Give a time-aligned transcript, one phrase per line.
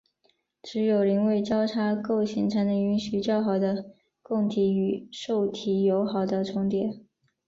[0.63, 3.91] 只有邻位交叉构型才能允许较好的
[4.23, 7.01] 供体与受体有好的重叠。